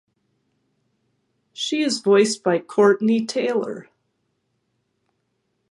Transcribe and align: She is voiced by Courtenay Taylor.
She 1.53 1.83
is 1.83 1.99
voiced 1.99 2.41
by 2.41 2.57
Courtenay 2.57 3.23
Taylor. 3.27 3.87